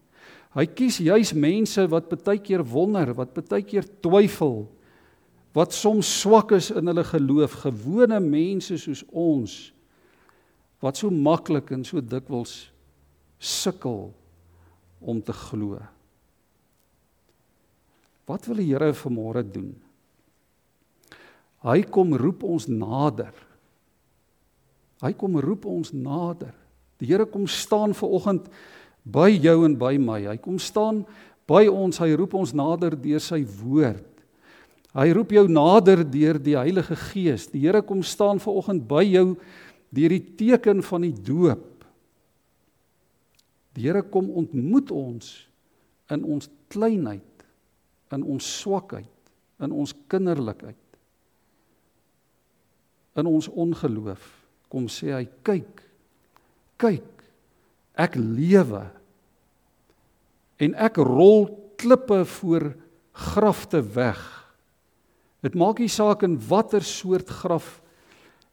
Hy 0.52 0.66
kies 0.68 1.00
juis 1.00 1.32
mense 1.38 1.84
wat 1.92 2.12
baie 2.12 2.40
keer 2.44 2.64
wonder, 2.68 3.14
wat 3.16 3.36
baie 3.36 3.64
keer 3.64 3.88
twyfel, 4.04 4.66
wat 5.56 5.76
soms 5.76 6.10
swak 6.22 6.52
is 6.56 6.72
in 6.76 6.92
hulle 6.92 7.04
geloof, 7.08 7.62
gewone 7.64 8.20
mense 8.24 8.78
soos 8.80 9.04
ons 9.12 9.72
wat 10.82 10.98
so 10.98 11.14
maklik 11.14 11.70
en 11.76 11.84
so 11.86 12.02
dikwels 12.02 12.72
sukkel 13.38 14.10
om 15.02 15.20
te 15.22 15.34
glo. 15.34 15.78
Wat 18.26 18.48
wil 18.50 18.62
die 18.62 18.70
Here 18.72 18.92
vanmôre 18.96 19.44
doen? 19.46 19.74
Hy 21.62 21.82
kom 21.94 22.16
roep 22.18 22.46
ons 22.48 22.66
nader. 22.70 23.34
Hy 25.02 25.12
kom 25.18 25.38
roep 25.42 25.68
ons 25.70 25.92
nader. 25.94 26.54
Die 27.02 27.10
Here 27.10 27.28
kom 27.30 27.46
staan 27.50 27.94
ver 27.98 28.14
oggend 28.18 28.50
by 29.04 29.30
jou 29.34 29.64
en 29.66 29.76
by 29.78 29.96
my. 30.02 30.20
Hy 30.30 30.38
kom 30.42 30.60
staan 30.62 31.04
by 31.50 31.66
ons. 31.72 32.00
Hy 32.02 32.14
roep 32.20 32.36
ons 32.38 32.54
nader 32.56 32.96
deur 33.00 33.24
sy 33.24 33.42
woord. 33.62 34.08
Hy 34.92 35.08
roep 35.16 35.32
jou 35.32 35.46
nader 35.48 36.04
deur 36.04 36.40
die 36.42 36.58
Heilige 36.60 36.98
Gees. 37.00 37.48
Die 37.52 37.64
Here 37.64 37.82
kom 37.86 38.04
staan 38.04 38.42
ver 38.44 38.58
oggend 38.60 38.84
by 38.90 39.06
jou 39.08 39.38
deur 39.92 40.16
die 40.16 40.24
teken 40.40 40.84
van 40.84 41.08
die 41.08 41.16
doop. 41.16 41.86
Die 43.76 43.88
Here 43.88 44.04
kom 44.04 44.28
ontmoet 44.42 44.92
ons 44.92 45.32
in 46.12 46.26
ons 46.28 46.50
kleinheid, 46.72 47.46
in 48.12 48.24
ons 48.28 48.48
swakheid, 48.60 49.32
in 49.64 49.72
ons 49.72 49.94
kinderlikheid. 50.12 50.76
In 53.16 53.28
ons 53.32 53.48
ongeloof 53.48 54.28
kom 54.72 54.88
sê 54.92 55.12
hy 55.12 55.26
kyk 55.44 55.82
kyk 56.80 57.21
ek 58.02 58.18
lewe. 58.18 58.84
En 60.62 60.76
ek 60.78 60.98
rol 61.02 61.48
klippe 61.82 62.24
voor 62.38 62.72
grafte 63.12 63.82
weg. 63.94 64.20
Dit 65.42 65.58
maak 65.58 65.82
nie 65.82 65.90
saak 65.90 66.26
in 66.26 66.38
watter 66.50 66.86
soort 66.86 67.30
graf 67.42 67.80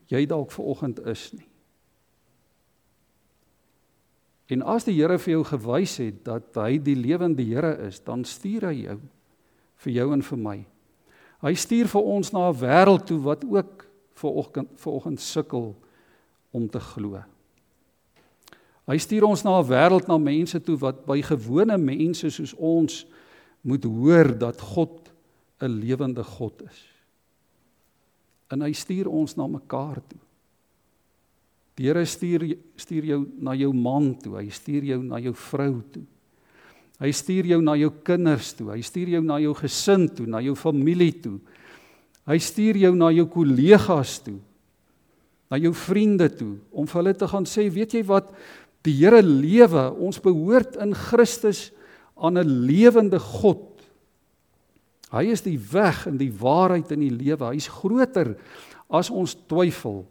jy 0.09 0.25
dalk 0.29 0.53
ver 0.55 0.71
oggend 0.73 1.01
is 1.05 1.29
nie. 1.37 1.45
En 4.49 4.65
as 4.65 4.87
die 4.89 4.97
Here 4.97 5.19
vir 5.21 5.35
jou 5.35 5.45
gewys 5.45 5.99
het 6.01 6.23
dat 6.25 6.57
hy 6.57 6.79
die 6.81 6.97
lewende 6.97 7.45
Here 7.45 7.75
is 7.85 8.01
dan 8.01 8.25
stuur 8.25 8.71
hy 8.71 8.77
jou 8.87 8.99
vir 9.85 9.93
jou 9.95 10.07
en 10.11 10.25
vir 10.25 10.41
my. 10.43 10.57
Hy 11.45 11.53
stuur 11.55 11.87
vir 11.93 12.09
ons 12.17 12.33
na 12.33 12.49
'n 12.49 12.57
wêreld 12.57 13.05
toe 13.07 13.21
wat 13.23 13.45
ook 13.45 13.87
ver 14.15 14.31
oggend 14.31 14.69
ver 14.75 14.93
oggend 14.93 15.21
sukkel 15.21 15.77
om 16.51 16.69
te 16.69 16.81
glo. 16.81 17.23
Hy 18.89 18.97
stuur 18.97 19.27
ons 19.29 19.45
na 19.45 19.61
'n 19.61 19.69
wêreld 19.69 20.09
na 20.09 20.17
mense 20.19 20.61
toe 20.65 20.77
wat 20.81 21.05
by 21.05 21.21
gewone 21.21 21.77
mense 21.77 22.31
soos 22.31 22.55
ons 22.55 23.07
moet 23.61 23.85
hoor 23.85 24.39
dat 24.39 24.61
God 24.61 25.11
'n 25.61 25.81
lewende 25.81 26.25
God 26.25 26.63
is. 26.63 26.81
En 28.51 28.63
hy 28.63 28.73
stuur 28.73 29.09
ons 29.09 29.37
na 29.37 29.47
mekaar 29.47 30.01
toe. 30.09 30.21
Die 31.77 31.87
Here 31.87 32.05
stuur 32.05 32.57
stuur 32.77 33.05
jou 33.05 33.27
na 33.39 33.55
jou 33.55 33.73
man 33.73 34.17
toe, 34.19 34.37
hy 34.37 34.49
stuur 34.51 34.85
jou 34.85 35.03
na 35.03 35.21
jou 35.21 35.35
vrou 35.35 35.83
toe. 35.93 36.03
Hy 36.99 37.13
stuur 37.13 37.47
jou 37.47 37.61
na 37.63 37.77
jou 37.77 37.91
kinders 38.03 38.53
toe, 38.59 38.73
hy 38.73 38.83
stuur 38.83 39.09
jou 39.09 39.23
na 39.23 39.39
jou 39.39 39.55
gesin 39.55 40.09
toe, 40.09 40.27
na 40.27 40.41
jou 40.43 40.57
familie 40.59 41.13
toe. 41.23 41.39
Hy 42.27 42.39
stuur 42.43 42.77
jou 42.77 42.95
na 42.99 43.13
jou 43.15 43.27
kollegas 43.31 44.19
toe, 44.25 44.41
na 45.49 45.57
jou 45.57 45.73
vriende 45.73 46.27
toe 46.29 46.57
om 46.73 46.87
vir 46.87 46.99
hulle 47.03 47.15
te 47.15 47.29
gaan 47.31 47.47
sê, 47.47 47.69
weet 47.71 47.95
jy 47.95 48.03
wat, 48.11 48.35
die 48.89 48.97
Here 48.97 49.21
lewe, 49.23 49.89
ons 50.01 50.21
behoort 50.23 50.79
in 50.81 50.95
Christus 50.97 51.69
aan 52.19 52.39
'n 52.39 52.67
lewende 52.67 53.19
God. 53.19 53.65
Hy 55.13 55.25
is 55.33 55.41
die 55.41 55.59
weg 55.59 56.07
en 56.07 56.19
die 56.19 56.33
waarheid 56.33 56.91
in 56.93 57.01
die 57.01 57.15
lewe. 57.15 57.53
Hy's 57.53 57.69
groter 57.69 58.37
as 58.91 59.11
ons 59.11 59.37
twyfel. 59.49 60.05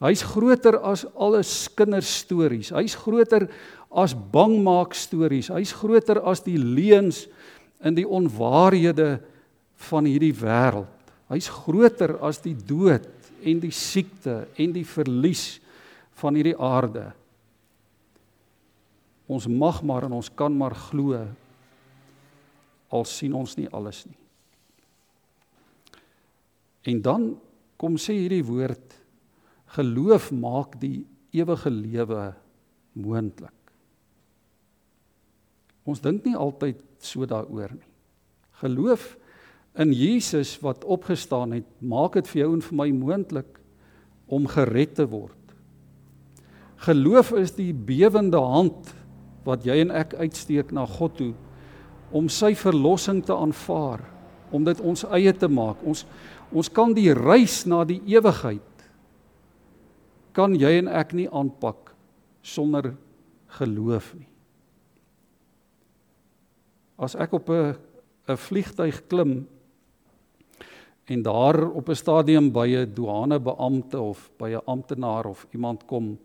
Hy's 0.00 0.22
groter 0.24 0.80
as 0.80 1.04
alle 1.14 1.42
kinderstories. 1.76 2.72
Hy's 2.72 2.96
groter 2.96 3.48
as 3.92 4.14
bangmaak 4.14 4.94
stories. 4.94 5.50
Hy's 5.52 5.72
groter 5.76 6.22
as 6.24 6.40
die 6.40 6.58
leuns 6.58 7.28
in 7.84 7.94
die 7.94 8.06
onwaarhede 8.06 9.20
van 9.90 10.04
hierdie 10.08 10.34
wêreld. 10.34 10.88
Hy's 11.30 11.48
groter 11.48 12.16
as 12.24 12.40
die 12.42 12.56
dood 12.56 13.06
en 13.44 13.60
die 13.60 13.70
siekte 13.70 14.48
en 14.58 14.72
die 14.72 14.84
verlies 14.84 15.60
van 16.18 16.34
hierdie 16.34 16.58
aarde. 16.58 17.12
Ons 19.30 19.46
mag 19.46 19.82
maar 19.86 20.08
en 20.08 20.16
ons 20.18 20.32
kan 20.34 20.54
maar 20.56 20.74
glo 20.88 21.20
al 22.90 23.06
sien 23.06 23.34
ons 23.38 23.54
nie 23.58 23.68
alles 23.70 24.02
nie. 24.08 24.18
En 26.90 27.02
dan 27.04 27.28
kom 27.80 27.98
sê 28.00 28.16
hierdie 28.18 28.44
woord 28.46 28.96
Geloof 29.70 30.32
maak 30.34 30.72
die 30.82 31.04
ewige 31.30 31.70
lewe 31.70 32.32
moontlik. 32.98 33.54
Ons 35.86 36.02
dink 36.02 36.26
nie 36.26 36.34
altyd 36.34 36.80
so 36.98 37.26
daaroor 37.28 37.76
nie. 37.76 37.90
Geloof 38.58 39.12
in 39.78 39.92
Jesus 39.94 40.56
wat 40.64 40.82
opgestaan 40.82 41.54
het, 41.54 41.68
maak 41.78 42.18
dit 42.18 42.28
vir 42.32 42.42
jou 42.42 42.48
en 42.56 42.64
vir 42.66 42.78
my 42.82 42.88
moontlik 42.96 43.60
om 44.26 44.50
gered 44.50 44.96
te 44.98 45.06
word. 45.06 45.36
Geloof 46.82 47.30
is 47.38 47.54
die 47.54 47.70
bewende 47.70 48.40
hand 48.42 48.90
wat 49.44 49.64
jy 49.64 49.80
en 49.80 49.90
ek 49.90 50.14
uitsteek 50.14 50.72
na 50.72 50.86
God 50.86 51.16
toe 51.16 51.32
om 52.12 52.28
sy 52.28 52.54
verlossing 52.58 53.22
te 53.24 53.32
aanvaar, 53.32 54.02
om 54.50 54.64
dit 54.66 54.80
ons 54.82 55.04
eie 55.14 55.32
te 55.32 55.48
maak. 55.48 55.78
Ons 55.86 56.06
ons 56.50 56.66
kan 56.74 56.90
die 56.90 57.12
reis 57.14 57.62
na 57.70 57.84
die 57.86 58.00
ewigheid 58.10 58.66
kan 60.34 60.56
jy 60.58 60.80
en 60.80 60.88
ek 60.90 61.12
nie 61.14 61.28
aanpak 61.30 61.92
sonder 62.42 62.88
geloof 63.58 64.08
nie. 64.18 64.26
As 66.98 67.14
ek 67.14 67.32
op 67.38 67.50
'n 67.50 67.78
'n 68.30 68.36
vliegtyg 68.36 69.06
klim 69.08 69.46
en 71.06 71.22
daar 71.22 71.70
op 71.70 71.88
'n 71.88 71.94
stadium 71.94 72.50
by 72.52 72.66
'n 72.66 72.94
douanebeampte 72.94 74.00
of 74.00 74.30
by 74.38 74.54
'n 74.54 74.66
amptenaar 74.66 75.26
of 75.26 75.46
iemand 75.52 75.86
kom 75.86 76.18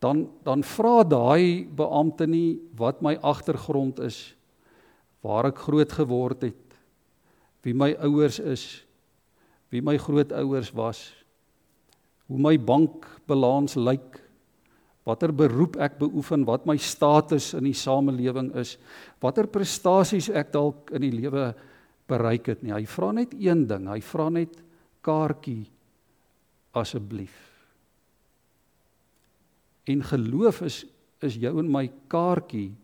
dan 0.00 0.26
dan 0.44 0.62
vra 0.62 1.04
daai 1.04 1.64
beampte 1.64 2.26
nie 2.26 2.58
wat 2.76 3.02
my 3.02 3.16
agtergrond 3.22 4.00
is 4.04 4.34
waar 5.24 5.48
ek 5.48 5.62
groot 5.66 5.92
geword 5.92 6.48
het 6.48 6.80
wie 7.66 7.74
my 7.74 7.94
ouers 8.06 8.38
is 8.38 8.84
wie 9.74 9.82
my 9.82 9.96
grootouers 9.98 10.72
was 10.76 11.08
hoe 12.26 12.38
my 12.42 12.56
bankbalans 12.58 13.76
lyk, 13.78 14.18
watter 15.06 15.30
beroep 15.34 15.78
ek 15.82 15.98
beoefen, 16.00 16.44
wat 16.48 16.66
my 16.66 16.76
status 16.82 17.52
in 17.54 17.68
die 17.68 17.76
samelewing 17.76 18.50
is, 18.58 18.74
watter 19.22 19.46
prestasies 19.50 20.28
ek 20.34 20.50
dalk 20.54 20.90
in 20.96 21.06
die 21.06 21.14
lewe 21.14 21.52
bereik 22.10 22.50
het 22.50 22.64
nie. 22.66 22.74
Hy 22.74 22.82
vra 22.90 23.12
net 23.14 23.34
een 23.38 23.66
ding, 23.70 23.86
hy 23.90 24.00
vra 24.02 24.28
net 24.34 24.58
kaartjie 25.06 25.62
asseblief. 26.76 27.55
En 29.86 30.02
geloof 30.04 30.62
is 30.66 30.84
is 31.24 31.38
jou 31.40 31.54
en 31.62 31.68
my 31.72 31.86
kaartjie 32.12 32.74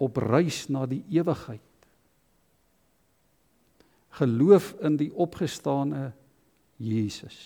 op 0.00 0.16
reis 0.16 0.62
na 0.72 0.86
die 0.88 1.02
ewigheid. 1.12 1.60
Geloof 4.16 4.70
in 4.80 4.96
die 4.96 5.10
opgestane 5.12 6.06
Jesus. 6.80 7.36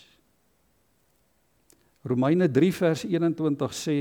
Romeine 2.06 2.46
3 2.46 2.70
vers 2.78 3.02
21 3.10 3.74
sê 3.74 3.98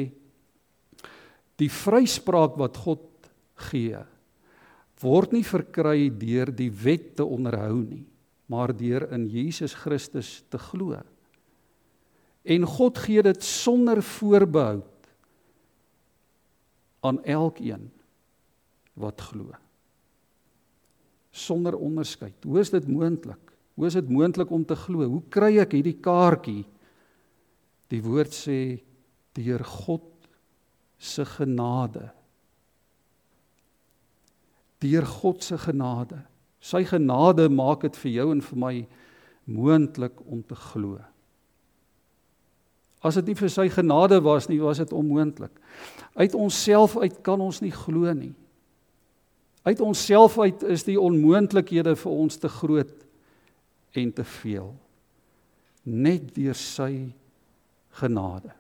die 1.58 1.72
vryspraak 1.74 2.54
wat 2.62 2.78
God 2.86 3.10
gee 3.72 3.98
word 5.02 5.34
nie 5.34 5.46
verkry 5.46 6.12
deur 6.14 6.54
die 6.54 6.70
wet 6.70 7.16
te 7.18 7.26
onderhou 7.26 7.82
nie 7.82 8.06
maar 8.52 8.74
deur 8.76 9.06
in 9.16 9.30
Jesus 9.32 9.74
Christus 9.74 10.42
te 10.52 10.60
glo. 10.60 10.98
En 12.42 12.66
God 12.66 12.98
gee 12.98 13.22
dit 13.22 13.44
sonder 13.44 14.02
voorbehou 14.04 14.82
aan 17.02 17.24
elkeen 17.24 17.92
wat 18.94 19.22
glo. 19.22 19.54
Sonder 21.32 21.78
onderskeid. 21.78 22.44
Hoe 22.44 22.60
is 22.60 22.70
dit 22.70 22.88
moontlik? 22.88 23.52
Hoe 23.74 23.86
is 23.86 23.94
dit 23.94 24.10
moontlik 24.10 24.50
om 24.52 24.66
te 24.66 24.76
glo? 24.76 25.08
Hoe 25.08 25.24
kry 25.30 25.56
ek 25.62 25.74
hierdie 25.78 25.98
kaartjie? 26.04 26.66
Die 27.92 28.02
woord 28.04 28.34
sê 28.36 28.58
deur 29.38 29.64
God 29.66 30.06
se 31.02 31.26
genade. 31.26 32.12
Deur 34.82 35.06
God 35.06 35.44
se 35.44 35.58
genade. 35.62 36.20
Sy 36.62 36.84
genade 36.86 37.48
maak 37.50 37.86
dit 37.88 37.98
vir 38.04 38.12
jou 38.20 38.28
en 38.36 38.44
vir 38.46 38.60
my 38.66 38.76
moontlik 39.50 40.20
om 40.30 40.44
te 40.46 40.58
glo. 40.70 41.00
As 43.02 43.18
dit 43.18 43.32
nie 43.32 43.38
vir 43.38 43.50
sy 43.50 43.66
genade 43.74 44.20
was 44.22 44.48
nie, 44.50 44.60
was 44.62 44.82
dit 44.82 44.94
onmoontlik. 44.94 45.54
Uit 46.14 46.36
onsself 46.38 46.98
uit 47.02 47.18
kan 47.26 47.42
ons 47.42 47.62
nie 47.64 47.74
glo 47.74 48.14
nie. 48.14 48.34
Uit 49.66 49.82
onsself 49.82 50.38
uit 50.42 50.64
is 50.70 50.86
die 50.86 51.00
onmoontlikhede 51.00 51.96
vir 51.98 52.12
ons 52.12 52.38
te 52.42 52.50
groot 52.50 52.94
en 53.98 54.14
te 54.14 54.26
veel. 54.42 54.72
Net 55.86 56.30
deur 56.36 56.58
sy 56.58 57.10
genade. 58.02 58.54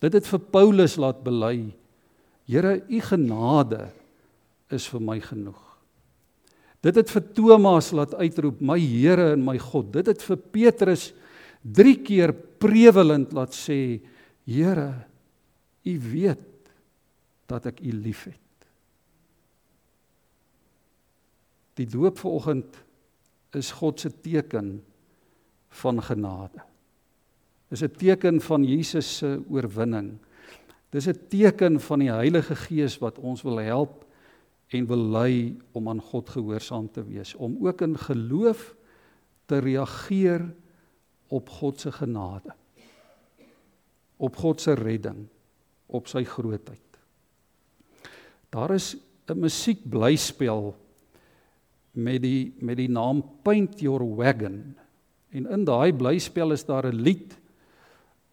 Dit 0.00 0.16
het 0.16 0.28
vir 0.28 0.42
Paulus 0.52 0.96
laat 0.96 1.20
bely: 1.24 1.70
Here, 2.48 2.80
u 2.88 3.00
genade 3.04 3.90
is 4.72 4.86
vir 4.88 5.02
my 5.04 5.18
genoeg. 5.20 5.60
Dit 6.80 6.96
het 6.96 7.10
vir 7.12 7.24
Thomas 7.36 7.90
laat 7.92 8.14
uitroep: 8.16 8.60
My 8.64 8.78
Here 8.80 9.32
en 9.34 9.44
my 9.44 9.58
God. 9.60 9.92
Dit 9.92 10.08
het 10.08 10.24
vir 10.24 10.40
Petrus 10.40 11.10
3 11.62 11.96
keer 12.02 12.32
prevelend 12.32 13.32
laat 13.32 13.54
sê: 13.56 14.00
Here, 14.44 15.06
u 15.84 15.94
weet 16.12 16.72
dat 17.46 17.66
ek 17.66 17.80
u 17.80 17.92
liefhet. 17.92 18.38
Die 21.74 21.86
doop 21.86 22.18
vanoggend 22.18 22.80
is 23.56 23.70
God 23.72 24.00
se 24.00 24.10
teken 24.10 24.80
van 25.80 26.02
genade 26.02 26.70
is 27.70 27.82
'n 27.82 27.94
teken 27.96 28.40
van 28.40 28.64
Jesus 28.64 29.16
se 29.16 29.42
oorwinning. 29.48 30.18
Dis 30.90 31.06
'n 31.06 31.18
teken 31.28 31.80
van 31.80 31.98
die 31.98 32.10
Heilige 32.10 32.56
Gees 32.56 32.98
wat 32.98 33.18
ons 33.18 33.42
wil 33.42 33.56
help 33.56 34.04
en 34.66 34.86
wil 34.86 35.10
lei 35.10 35.58
om 35.72 35.88
aan 35.88 36.00
God 36.00 36.28
gehoorsaam 36.28 36.90
te 36.90 37.04
wees, 37.04 37.34
om 37.34 37.66
ook 37.66 37.80
in 37.80 37.98
geloof 37.98 38.74
te 39.46 39.58
reageer 39.58 40.54
op 41.30 41.48
God 41.60 41.80
se 41.80 41.92
genade. 41.94 42.54
Op 44.20 44.36
God 44.36 44.60
se 44.60 44.74
redding, 44.76 45.24
op 45.86 46.08
sy 46.10 46.24
grootheid. 46.28 46.98
Daar 48.50 48.74
is 48.74 48.96
'n 49.28 49.38
musiekblyspel 49.38 50.74
met 51.92 52.22
die 52.22 52.52
met 52.58 52.76
die 52.76 52.90
naam 52.90 53.22
Paint 53.42 53.80
Your 53.80 54.16
Wagon. 54.16 54.76
En 55.30 55.46
in 55.46 55.64
daai 55.64 55.92
blyspel 55.92 56.52
is 56.52 56.64
daar 56.64 56.86
'n 56.86 57.02
lied 57.02 57.40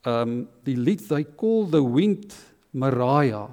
um 0.08 0.48
die 0.68 0.78
lied 0.78 1.08
they 1.08 1.26
call 1.38 1.68
the 1.70 1.82
wind 1.82 2.36
Mariah 2.72 3.50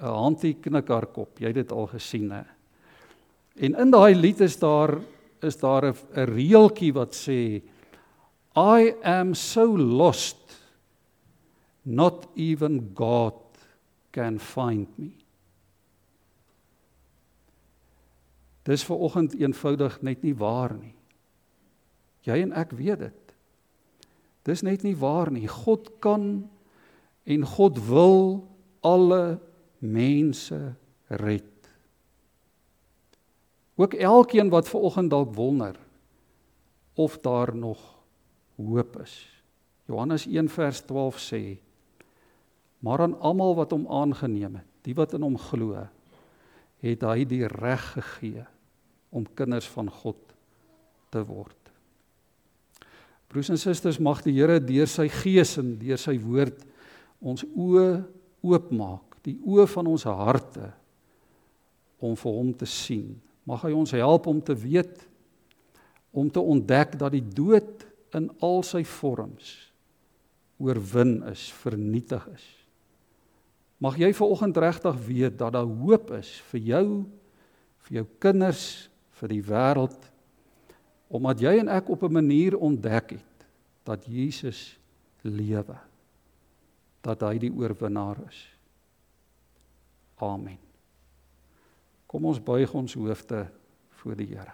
'n 0.00 0.14
hantie 0.22 0.54
knik 0.54 0.88
haar 0.88 1.06
kop 1.14 1.40
jy 1.40 1.52
het 1.52 1.62
dit 1.62 1.72
al 1.72 1.86
gesien 1.90 2.30
hè 2.32 2.44
en 3.66 3.74
in 3.74 3.90
daai 3.90 4.14
lied 4.14 4.40
is 4.40 4.58
daar 4.58 4.98
is 5.42 5.58
daar 5.58 5.92
'n 5.92 6.26
reeltjie 6.34 6.92
wat 6.92 7.14
sê 7.14 7.62
I 8.58 8.94
am 9.06 9.34
so 9.34 9.64
lost 9.76 10.58
not 11.84 12.26
even 12.34 12.90
God 12.94 13.38
can 14.12 14.40
find 14.42 14.88
me 14.98 15.14
Dis 18.68 18.84
ver 18.84 19.00
oggend 19.00 19.32
eenvoudig 19.40 20.00
net 20.04 20.22
nie 20.22 20.34
waar 20.36 20.74
nie. 20.76 20.92
Jy 22.28 22.42
en 22.44 22.52
ek 22.52 22.74
weet 22.76 23.00
dit. 23.00 23.34
Dis 24.44 24.60
net 24.64 24.84
nie 24.84 24.96
waar 24.98 25.30
nie. 25.32 25.46
God 25.48 25.88
kan 26.04 26.26
en 27.28 27.46
God 27.48 27.80
wil 27.88 28.18
alle 28.84 29.38
mense 29.80 30.58
red. 31.08 31.48
Ook 33.80 33.94
elkeen 33.94 34.52
wat 34.52 34.68
ver 34.68 34.84
oggend 34.84 35.14
dalk 35.14 35.32
wonder 35.36 35.78
of 36.98 37.16
daar 37.24 37.54
nog 37.56 37.80
hoop 38.66 38.98
is. 39.02 39.14
Johannes 39.88 40.26
1 40.26 40.50
vers 40.52 40.82
12 40.84 41.20
sê: 41.22 41.42
Maar 42.84 43.06
aan 43.06 43.16
almal 43.20 43.54
wat 43.58 43.72
hom 43.74 43.86
aangeneem 43.86 44.58
het, 44.60 44.68
die 44.82 44.94
wat 44.98 45.14
in 45.16 45.24
hom 45.24 45.38
glo, 45.38 45.86
het 46.82 47.02
hy 47.02 47.24
die 47.28 47.46
reg 47.50 47.84
gegee 47.96 48.44
om 49.10 49.26
kinders 49.38 49.68
van 49.72 49.88
God 49.90 50.20
te 51.10 51.22
word. 51.26 51.54
Broers 53.28 53.50
en 53.52 53.60
susters, 53.60 53.98
mag 54.00 54.22
die 54.24 54.36
Here 54.36 54.60
deur 54.62 54.88
sy 54.88 55.08
gees 55.12 55.56
en 55.60 55.74
deur 55.80 56.00
sy 56.00 56.16
woord 56.20 56.62
ons 57.18 57.42
oë 57.44 57.88
oopmaak, 58.46 59.18
die 59.26 59.36
oë 59.44 59.66
van 59.68 59.90
ons 59.90 60.06
harte 60.08 60.70
om 61.98 62.14
vir 62.16 62.36
hom 62.38 62.52
te 62.56 62.68
sien. 62.68 63.16
Mag 63.48 63.64
hy 63.66 63.72
ons 63.74 63.92
help 63.96 64.28
om 64.30 64.40
te 64.44 64.56
weet 64.56 65.04
om 66.18 66.30
te 66.32 66.40
ontdek 66.40 66.96
dat 66.98 67.12
die 67.12 67.24
dood 67.24 67.84
in 68.14 68.30
al 68.44 68.62
sy 68.62 68.84
vorms 68.84 69.72
oorwin 70.58 71.22
is, 71.30 71.48
vernietig 71.62 72.24
is. 72.34 72.46
Mag 73.78 73.98
jy 74.00 74.10
vanoggend 74.16 74.56
regtig 74.58 74.96
weet 75.06 75.38
dat 75.38 75.54
daar 75.54 75.68
hoop 75.68 76.10
is 76.18 76.32
vir 76.50 76.60
jou, 76.60 76.86
vir 77.86 78.00
jou 78.00 78.06
kinders, 78.18 78.88
vir 79.18 79.34
die 79.34 79.42
wêreld 79.42 79.98
omdat 81.08 81.40
jy 81.40 81.54
en 81.62 81.70
ek 81.72 81.88
op 81.88 82.02
'n 82.04 82.12
manier 82.12 82.56
ontdek 82.56 83.10
het 83.16 83.46
dat 83.84 84.04
Jesus 84.04 84.78
lewe. 85.22 85.78
Dat 87.00 87.20
hy 87.20 87.38
die 87.38 87.52
oorwinnaar 87.52 88.16
is. 88.28 88.48
Amen. 90.16 90.58
Kom 92.06 92.24
ons 92.24 92.42
buig 92.42 92.74
ons 92.74 92.94
hoofde 92.94 93.48
voor 93.90 94.16
die 94.16 94.26
Here. 94.26 94.52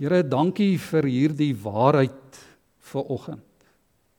Here, 0.00 0.22
dankie 0.24 0.78
vir 0.80 1.04
hierdie 1.04 1.52
waarheid 1.60 2.38
vir 2.88 3.10
oggend. 3.12 3.66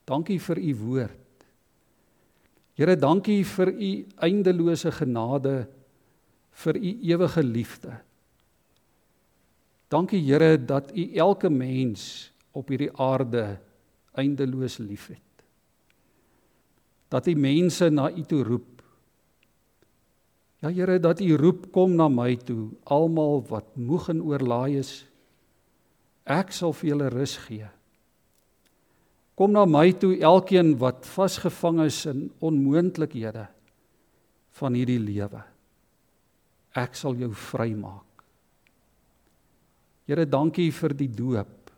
Dankie 0.05 0.37
vir 0.37 0.61
u 0.61 0.73
woord. 0.77 1.45
Here, 2.77 2.93
dankie 2.93 3.41
vir 3.49 3.71
u 3.73 3.89
eindelose 4.21 4.93
genade, 4.93 5.55
vir 6.61 6.77
u 6.77 6.93
ewige 7.09 7.41
liefde. 7.41 7.97
Dankie 9.89 10.21
Here 10.21 10.53
dat 10.61 10.93
u 10.93 11.07
elke 11.17 11.49
mens 11.49 12.29
op 12.53 12.69
hierdie 12.69 12.93
aarde 12.93 13.57
eindeloos 14.13 14.77
liefhet. 14.77 15.17
Dat 17.09 17.25
u 17.25 17.33
mense 17.33 17.89
na 17.89 18.11
u 18.11 18.21
toe 18.21 18.43
roep. 18.43 18.83
Ja 20.61 20.69
Here, 20.69 20.99
dat 20.99 21.25
u 21.25 21.35
roep 21.41 21.71
kom 21.73 21.97
na 21.97 22.05
my 22.07 22.35
toe, 22.37 22.69
almal 22.83 23.41
wat 23.49 23.73
moeg 23.75 24.11
en 24.13 24.21
oorlaai 24.21 24.77
is. 24.77 24.99
Ek 26.31 26.53
sal 26.55 26.71
vir 26.77 26.93
julle 26.93 27.09
rus 27.11 27.35
gee. 27.43 27.67
Kom 29.35 29.51
na 29.55 29.65
my 29.65 29.89
toe 29.97 30.13
elkeen 30.21 30.75
wat 30.79 31.07
vasgevang 31.09 31.81
is 31.87 31.97
in 32.07 32.27
onmoontlikhede 32.43 33.47
van 34.59 34.77
hierdie 34.77 35.01
lewe. 35.01 35.41
Ek 36.77 36.95
sal 36.95 37.17
jou 37.19 37.31
vrymaak. 37.35 38.07
Here, 40.07 40.25
dankie 40.27 40.69
vir 40.75 40.95
die 40.97 41.09
doop. 41.11 41.71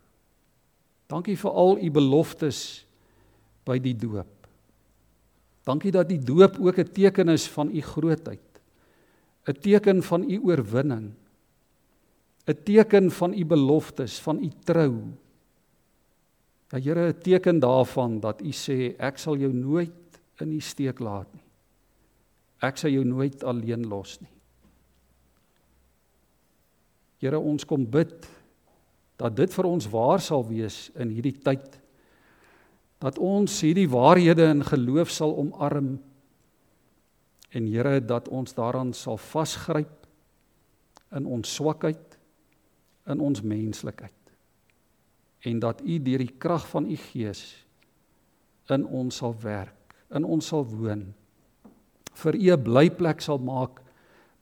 Dankie 1.10 1.36
vir 1.38 1.58
al 1.64 1.78
u 1.78 1.90
beloftes 1.94 2.60
by 3.68 3.78
die 3.82 3.96
doop. 3.98 4.30
Dankie 5.64 5.94
dat 5.96 6.10
die 6.10 6.20
doop 6.20 6.58
ook 6.60 6.78
'n 6.80 6.92
teken 6.92 7.30
is 7.30 7.48
van 7.48 7.70
u 7.70 7.82
grootheid. 7.82 8.50
'n 9.48 9.54
Teken 9.54 10.04
van 10.04 10.30
u 10.30 10.40
oorwinning. 10.44 11.14
'n 12.48 12.64
Teken 12.64 13.12
van 13.12 13.34
u 13.34 13.46
beloftes, 13.46 14.20
van 14.20 14.44
u 14.44 14.50
trou, 14.64 15.14
Ja 16.74 16.80
Here, 16.80 17.14
'n 17.14 17.22
teken 17.22 17.60
daarvan 17.60 18.20
dat 18.20 18.42
U 18.42 18.52
sê 18.52 18.96
ek 18.98 19.18
sal 19.18 19.38
jou 19.38 19.54
nooit 19.54 20.22
in 20.42 20.50
die 20.50 20.62
steek 20.62 21.00
laat 21.00 21.30
nie. 21.34 21.44
Ek 22.62 22.78
sal 22.78 22.90
jou 22.90 23.04
nooit 23.06 23.44
alleen 23.44 23.88
los 23.88 24.18
nie. 24.22 24.32
Here, 27.22 27.40
ons 27.40 27.66
kom 27.66 27.86
bid 27.86 28.28
dat 29.18 29.36
dit 29.36 29.54
vir 29.54 29.66
ons 29.66 29.86
waar 29.86 30.20
sal 30.20 30.48
wees 30.48 30.90
in 30.96 31.10
hierdie 31.10 31.38
tyd. 31.44 31.80
Dat 33.00 33.20
ons 33.20 33.62
hierdie 33.62 33.90
waarhede 33.90 34.50
in 34.50 34.64
geloof 34.64 35.12
sal 35.12 35.38
omarm 35.38 36.00
en 37.52 37.68
Here 37.68 38.00
dat 38.02 38.28
ons 38.28 38.54
daaraan 38.54 38.94
sal 38.94 39.18
vasgryp 39.18 40.08
in 41.12 41.26
ons 41.26 41.54
swakheid 41.54 42.13
in 43.08 43.20
ons 43.20 43.42
menslikheid 43.42 44.24
en 45.44 45.60
dat 45.60 45.82
u 45.84 45.98
deur 46.00 46.24
die 46.24 46.36
krag 46.40 46.68
van 46.72 46.88
u 46.88 46.96
gees 46.96 47.44
in 48.72 48.86
ons 48.86 49.18
sal 49.20 49.36
werk, 49.44 49.96
in 50.16 50.24
ons 50.24 50.48
sal 50.48 50.64
woon. 50.66 51.14
vir 52.14 52.36
u 52.36 52.52
'n 52.54 52.64
blyplek 52.64 53.22
sal 53.22 53.40
maak 53.40 53.82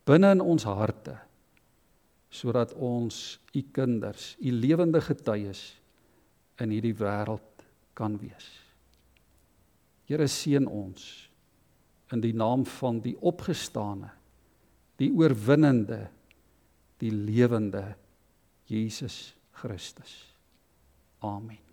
binne 0.05 0.31
in 0.31 0.41
ons 0.41 0.63
harte 0.63 1.17
sodat 2.29 2.73
ons 2.73 3.39
u 3.53 3.61
kinders, 3.71 4.37
u 4.39 4.51
lewende 4.51 5.01
getuies 5.01 5.75
in 6.59 6.69
hierdie 6.69 6.95
wêreld 6.95 7.63
kan 7.93 8.17
wees. 8.17 8.47
Here 10.07 10.27
seën 10.27 10.67
ons 10.67 11.29
in 12.11 12.21
die 12.21 12.33
naam 12.33 12.65
van 12.65 13.01
die 13.01 13.17
opgestane, 13.19 14.11
die 14.95 15.11
oorwinnende, 15.11 16.09
die 16.99 17.11
lewende 17.11 17.95
Jesus 18.71 19.33
Christus. 19.51 20.31
Amen. 21.21 21.70